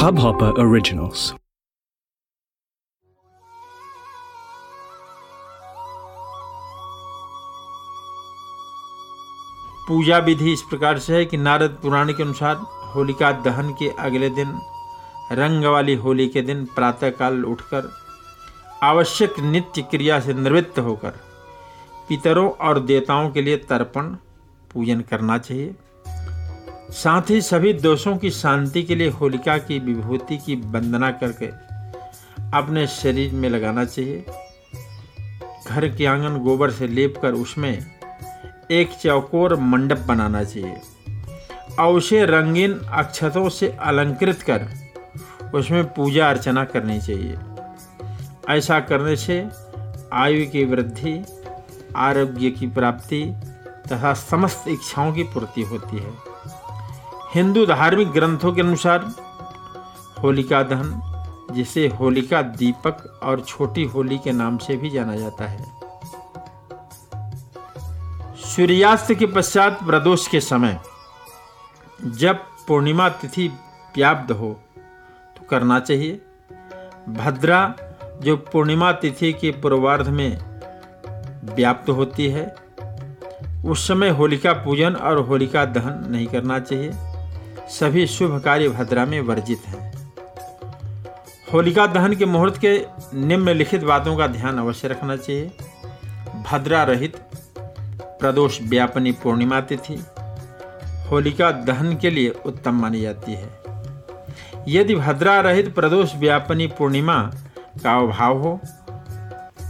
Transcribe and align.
Hubhopper 0.00 0.50
Originals. 0.62 1.20
पूजा 9.88 10.18
विधि 10.18 10.52
इस 10.52 10.62
प्रकार 10.70 10.98
से 10.98 11.16
है 11.16 11.24
कि 11.24 11.36
नारद 11.36 11.78
पुराण 11.82 12.12
के 12.12 12.22
अनुसार 12.22 12.56
होलिका 12.94 13.30
दहन 13.46 13.72
के 13.78 13.88
अगले 14.06 14.30
दिन, 14.30 14.52
रंग 15.32 15.64
वाली 15.64 15.94
होली 16.04 16.28
के 16.28 16.42
दिन 16.42 16.64
प्रातःकाल 16.74 17.44
उठकर 17.44 17.90
आवश्यक 18.82 19.40
नित्य 19.40 19.82
क्रिया 19.82 20.20
से 20.20 20.34
निवृत्त 20.34 20.78
होकर 20.78 21.20
पितरों 22.08 22.48
और 22.68 22.80
देवताओं 22.80 23.30
के 23.30 23.42
लिए 23.42 23.56
तर्पण, 23.70 24.14
पूजन 24.72 25.00
करना 25.10 25.38
चाहिए 25.38 25.74
साथ 26.90 27.30
ही 27.30 27.40
सभी 27.40 27.72
दोषों 27.72 28.16
की 28.16 28.30
शांति 28.30 28.82
के 28.82 28.94
लिए 28.94 29.08
होलिका 29.08 29.58
की 29.58 29.78
विभूति 29.78 30.36
की 30.36 30.54
वंदना 30.54 31.10
करके 31.10 31.46
अपने 32.58 32.86
शरीर 32.86 33.32
में 33.32 33.48
लगाना 33.48 33.84
चाहिए। 33.84 34.24
घर 35.68 35.88
के 35.88 36.06
आँगन 36.06 36.38
गोबर 36.38 36.70
से 36.70 36.88
लेप 36.88 37.14
कर 37.22 37.32
उसमें 37.32 37.86
एक 38.70 38.90
चौकोर 39.02 39.56
मंडप 39.56 39.98
बनाना 39.98 40.44
चाहिए। 40.44 40.80
और 41.80 41.94
उसे 41.94 42.24
रंगीन 42.26 42.74
अक्षतों 42.74 43.48
से 43.48 43.76
अलंकृत 43.80 44.42
कर 44.42 44.66
उसमें 45.54 45.84
पूजा 45.94 46.30
अर्चना 46.30 46.64
करनी 46.64 47.00
चाहिए। 47.00 47.38
ऐसा 48.48 48.80
करने 48.80 49.16
से 49.16 49.48
आयु 50.12 50.46
की 50.46 50.64
वृद्धि, 50.64 51.24
आरोग्य 51.96 52.50
की 52.50 52.66
प्राप्ति 52.66 53.34
तथा 53.92 54.14
समस्त 54.14 54.64
इच्छाओं 54.68 55.12
की 55.12 55.22
पूर्ति 55.22 55.62
होती 55.62 55.96
है। 55.96 56.27
हिंदू 57.34 57.64
धार्मिक 57.66 58.10
ग्रंथों 58.10 58.52
के 58.52 58.60
अनुसार 58.60 59.02
होलिका 60.22 60.62
दहन, 60.62 61.00
जिसे 61.52 61.86
होलिका 61.90 62.40
दीपक 62.42 63.20
और 63.22 63.40
छोटी 63.40 63.84
होली 63.84 64.18
के 64.18 64.32
नाम 64.32 64.56
से 64.58 64.76
भी 64.76 64.90
जाना 64.90 65.16
जाता 65.16 65.44
है। 65.44 65.66
सूर्यास्त 68.44 69.12
के 69.14 69.26
पश्चात 69.26 69.82
प्रदोष 69.86 70.26
के 70.26 70.40
समय, 70.40 70.78
जब 72.00 72.38
पूर्णिमा 72.68 73.08
तिथि 73.08 73.48
व्याप्त 73.94 74.30
हो 74.32 74.52
तो 75.36 75.46
करना 75.50 75.78
चाहिए। 75.80 76.20
भद्रा, 77.10 77.74
जो 78.22 78.36
पूर्णिमा 78.52 78.92
तिथि 78.92 79.32
के 79.32 79.50
पूर्वार्ध 79.52 80.08
में 80.08 80.38
व्याप्त 81.54 81.90
होती 81.90 82.28
है, 82.28 82.46
उस 83.64 83.86
समय 83.88 84.08
होलिका 84.10 84.52
पूजन 84.54 84.94
और 84.94 85.18
होलिका 85.18 85.64
दहन 85.66 86.10
नहीं 86.10 86.26
करना 86.26 86.58
चाहिए। 86.60 86.90
सभी 87.70 88.06
शुभ 88.06 88.40
कार्य 88.40 88.68
भद्रा 88.68 89.04
में 89.04 89.20
वर्जित 89.20 89.66
हैं। 89.66 89.92
होलिका 91.52 91.86
दहन 91.86 92.14
के 92.16 92.26
मुहूर्त 92.26 92.58
के 92.64 92.72
निम्नलिखित 93.18 93.84
बातों 93.84 94.16
का 94.16 94.26
ध्यान 94.26 94.58
अवश्य 94.58 94.88
रखना 94.88 95.16
चाहिए। 95.16 95.50
भद्रा 96.50 96.82
रहित 96.84 97.16
प्रदोष 98.20 98.60
व्यापनी 98.62 99.12
पूर्णिमा 99.12 99.60
तिथि 99.60 99.98
होलिका 101.10 101.50
दहन 101.50 101.96
के 101.96 102.10
लिए 102.10 102.30
उत्तम 102.46 102.80
मानी 102.80 103.00
जाती 103.00 103.32
है। 103.32 104.64
यदि 104.68 104.94
भद्रा 104.94 105.40
रहित 105.40 105.74
प्रदोष 105.74 106.14
व्यापनी 106.16 106.66
पूर्णिमा 106.68 107.20
का 107.84 107.98
अभाव 107.98 108.38
हो, 108.38 108.60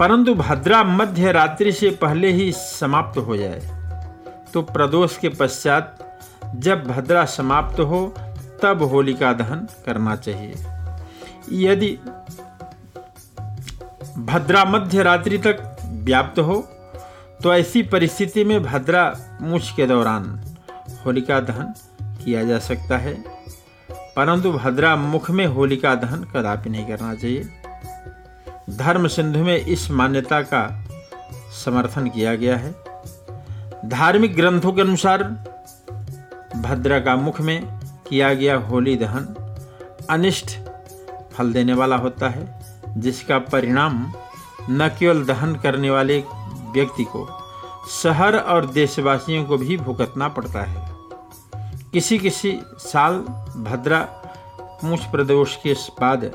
परंतु 0.00 0.34
भद्रा 0.34 0.82
मध्य 0.84 1.32
रात्रि 1.32 1.72
से 1.72 1.90
पहले 2.02 2.32
ही 2.32 2.50
समाप्त 2.52 3.18
हो 3.18 3.36
जाए 3.36 3.60
तो 4.54 4.62
प्रदोष 4.64 5.16
के 5.18 5.28
पश्चात 5.28 6.04
जब 6.56 6.86
भद्रा 6.86 7.24
समाप्त 7.24 7.80
हो, 7.80 8.14
तब 8.62 8.82
होलिका 8.82 9.32
दहन 9.32 9.68
करना 9.86 10.16
चाहिए। 10.16 10.54
यदि 11.52 11.98
भद्रा 14.18 14.64
मध्य 14.64 15.02
रात्रि 15.02 15.38
तक 15.38 15.76
व्याप्त 15.84 16.38
हो 16.38 16.56
तो 17.42 17.54
ऐसी 17.54 17.82
परिस्थिति 17.82 18.44
में 18.44 18.62
भद्रा 18.62 19.16
मुछ 19.40 19.70
के 19.74 19.86
दौरान 19.86 20.40
होलिका 21.06 21.40
दहन 21.40 21.74
किया 22.24 22.44
जा 22.44 22.58
सकता 22.58 22.98
है। 22.98 23.14
परंतु 23.90 24.52
भद्रा 24.52 24.96
मुख 24.96 25.30
में 25.30 25.46
होलिका 25.46 25.94
दहन 25.94 26.24
कदापि 26.24 26.70
नहीं 26.70 26.86
करना 26.86 27.14
चाहिए। 27.14 27.48
धर्म 28.70 29.08
सिंधु 29.08 29.38
में 29.38 29.56
इस 29.56 29.90
मान्यता 29.90 30.42
का 30.42 30.84
समर्थन 31.64 32.08
किया 32.08 32.34
गया 32.34 32.56
है। 32.56 32.74
धार्मिक 33.88 34.36
ग्रंथों 34.36 34.72
के 34.72 34.80
अनुसार 34.80 35.22
भद्रा 36.62 36.98
का 37.00 37.16
मुख 37.16 37.40
में 37.40 37.80
किया 38.08 38.32
गया 38.34 38.56
होली 38.58 38.96
दहन 38.96 39.34
अनिष्ट 40.10 40.58
फल 41.32 41.52
देने 41.52 41.74
वाला 41.74 41.96
होता 41.96 42.28
है, 42.28 42.92
जिसका 42.96 43.38
परिणाम 43.38 44.12
न 44.70 44.88
केवल 44.98 45.24
दहन 45.24 45.54
करने 45.54 45.90
वाले 45.90 46.18
व्यक्ति 46.72 47.04
को, 47.04 47.26
शहर 47.92 48.36
और 48.36 48.66
देशवासियों 48.66 49.44
को 49.44 49.58
भी 49.58 49.76
भुगतना 49.76 50.28
पड़ता 50.28 50.62
है। 50.62 50.86
किसी 51.92 52.18
किसी 52.18 52.58
साल 52.78 53.18
भद्रा 53.64 54.00
पूछ 54.60 55.04
प्रदोष 55.04 55.56
के 55.56 55.72
बाद 55.72 56.30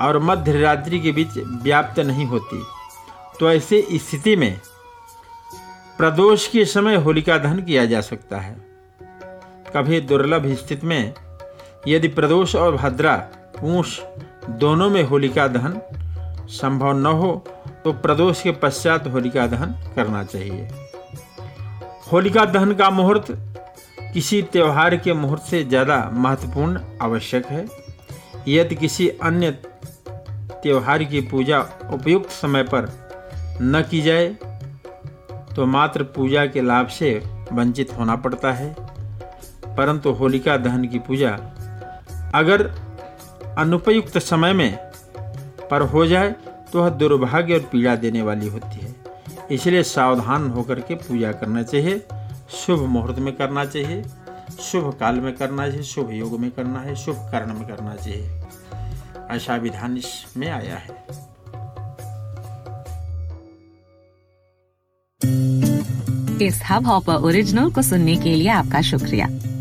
और 0.00 0.18
मध्य 0.18 0.60
रात्रि 0.60 1.00
के 1.00 1.12
बीच 1.12 1.38
व्याप्त 1.62 2.00
नहीं 2.00 2.26
होती 2.26 2.62
तो 3.40 3.50
ऐसे 3.52 3.86
स्थिति 3.92 4.36
में 4.36 4.60
प्रदोष 5.98 6.46
के 6.48 6.64
समय 6.64 6.96
होलिका 6.96 7.38
दहन 7.38 7.62
किया 7.62 7.84
जा 7.84 8.00
सकता 8.00 8.40
है। 8.40 8.65
कभी 9.76 10.00
दुर्लभ 10.02 10.46
स्थिति 10.56 10.86
में, 10.86 11.14
यदि 11.88 12.08
प्रदोष 12.10 12.54
और 12.56 12.76
भद्रा 12.76 13.16
पूष 13.56 13.98
दोनों 14.60 14.88
में 14.90 15.02
होलिका 15.04 15.46
दहन 15.48 15.80
संभव 16.50 16.92
न 16.98 17.06
हो 17.14 17.32
तो 17.84 17.92
प्रदोष 17.94 18.42
के 18.42 18.52
पश्चात 18.54 19.06
होलिका 19.06 19.46
दहन 19.46 19.74
करना 19.96 20.22
चाहिए। 20.24 20.68
होलिका 22.12 22.44
दहन 22.46 22.72
का 22.74 22.90
मुहूर्त 22.90 23.26
किसी 24.12 24.40
त्यौहार 24.42 24.96
के 24.96 25.12
मुहूर्त 25.14 25.42
से 25.42 25.62
ज़्यादा 25.64 25.98
महत्वपूर्ण 26.14 26.80
आवश्यक 27.02 27.46
है। 27.46 27.66
यदि 28.48 28.74
किसी 28.76 29.08
अन्य 29.08 29.50
त्यौहार 30.62 31.04
की 31.04 31.20
पूजा 31.30 31.60
उपयुक्त 31.92 32.30
समय 32.32 32.62
पर 32.64 32.90
न 33.62 33.82
की 33.90 34.00
जाए 34.02 34.28
तो 35.56 35.66
मात्र 35.66 36.02
पूजा 36.16 36.46
के 36.46 36.62
लाभ 36.62 36.88
से 36.90 37.10
वंचित 37.52 37.96
होना 37.98 38.16
पड़ता 38.16 38.52
है। 38.52 38.74
परंतु 39.76 40.10
होलिका 40.10 40.56
दहन 40.56 40.84
की 40.84 40.98
पूजा 40.98 41.30
अगर 42.34 42.66
अनुपयुक्त 43.58 44.18
समय 44.18 44.52
में 44.52 44.78
पर 45.70 45.82
हो 45.82 46.06
जाए 46.06 46.34
तो 46.72 46.80
वह 46.80 46.88
दुर्भाग्य 46.90 47.54
और 47.54 47.60
पीड़ा 47.72 47.94
देने 47.96 48.22
वाली 48.22 48.48
होती 48.48 48.76
है। 48.76 48.94
इसलिए 49.50 49.82
सावधान 49.82 50.50
होकर 50.50 50.80
के 50.80 50.94
पूजा 50.94 51.32
करना 51.32 51.62
चाहिए, 51.62 51.98
शुभ 52.50 52.80
मुहूर्त 52.80 53.18
में 53.18 53.36
करना 53.36 53.64
चाहिए, 53.64 54.02
शुभ 54.60 54.92
काल 55.00 55.20
में 55.20 55.34
करना 55.36 55.68
चाहिए, 55.68 55.82
शुभ 55.82 56.10
योग 56.12 56.40
में 56.40 56.50
करना 56.50 56.80
है, 56.80 56.94
शुभ 56.96 57.16
कर्ण 57.32 57.54
में 57.54 57.68
करना 57.68 57.94
चाहिए। 57.94 58.42
ऐसा 59.30 59.56
विधान 59.56 59.96
इसमें 59.96 60.48
आया 60.50 60.76
है। 60.76 61.04
इस 66.42 66.60
हब 66.70 66.86
हॉपर 66.86 67.14
ओरिजिनल 67.14 67.70
को 67.70 67.82
सुनने 67.82 68.16
के 68.16 68.34
लिए 68.34 68.48
आपका 68.48 68.80
शुक्रिया। 68.82 69.28